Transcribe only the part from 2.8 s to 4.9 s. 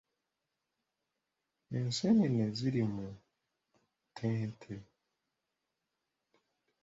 mu tteete.